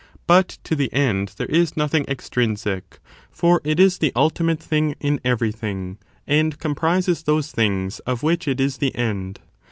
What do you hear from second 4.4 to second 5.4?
thing in